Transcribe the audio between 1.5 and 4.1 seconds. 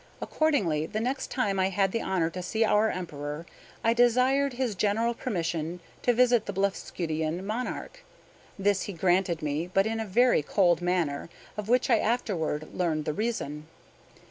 I had the honor to see our Emperor I